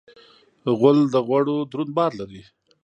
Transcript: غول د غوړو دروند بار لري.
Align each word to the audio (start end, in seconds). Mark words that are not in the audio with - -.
غول 0.77 0.99
د 1.13 1.15
غوړو 1.27 1.55
دروند 1.71 1.91
بار 1.97 2.11
لري. 2.19 2.41